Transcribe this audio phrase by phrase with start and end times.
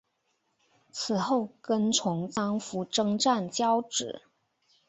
[0.89, 4.23] 此后跟从张辅征战交址。